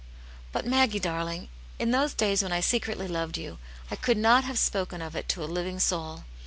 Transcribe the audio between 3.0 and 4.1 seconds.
loved you I